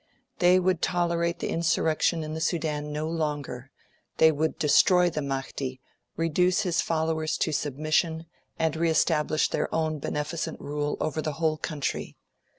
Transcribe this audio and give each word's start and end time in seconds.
They 0.39 0.59
would 0.59 0.81
tolerate 0.81 1.37
the 1.37 1.49
insurrection 1.51 2.23
in 2.23 2.33
the 2.33 2.41
Sudan 2.41 2.91
no 2.91 3.07
longer; 3.07 3.69
they 4.17 4.31
would 4.31 4.57
destroy 4.57 5.11
the 5.11 5.21
Mahdi, 5.21 5.79
reduce 6.17 6.61
his 6.61 6.81
followers 6.81 7.37
to 7.37 7.51
submission, 7.51 8.25
and 8.57 8.75
re 8.75 8.89
establish 8.89 9.47
their 9.49 9.71
own 9.71 9.99
beneficent 9.99 10.59
rule 10.59 10.97
over 10.99 11.21
the 11.21 11.33
whole 11.33 11.57
country. 11.57 12.17